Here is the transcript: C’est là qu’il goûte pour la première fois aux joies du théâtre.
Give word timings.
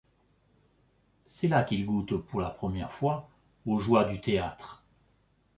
C’est 1.27 1.47
là 1.47 1.61
qu’il 1.63 1.85
goûte 1.85 2.15
pour 2.17 2.41
la 2.41 2.49
première 2.49 2.91
fois 2.91 3.29
aux 3.67 3.77
joies 3.77 4.05
du 4.05 4.19
théâtre. 4.19 4.81